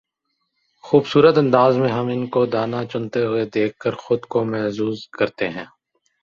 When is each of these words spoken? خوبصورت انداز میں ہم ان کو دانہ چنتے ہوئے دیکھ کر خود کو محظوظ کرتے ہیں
خوبصورت 0.83 1.37
انداز 1.37 1.77
میں 1.77 1.89
ہم 1.89 2.07
ان 2.07 2.25
کو 2.27 2.45
دانہ 2.45 2.81
چنتے 2.91 3.25
ہوئے 3.25 3.45
دیکھ 3.53 3.77
کر 3.77 3.95
خود 3.95 4.21
کو 4.25 4.43
محظوظ 4.45 5.07
کرتے 5.09 5.49
ہیں 5.49 5.65